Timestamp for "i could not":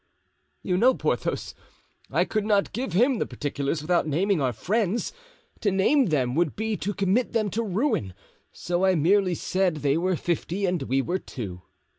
2.09-2.73